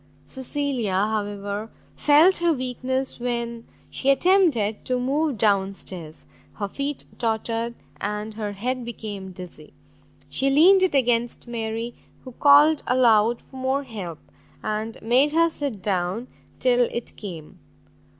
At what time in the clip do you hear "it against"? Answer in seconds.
10.81-11.47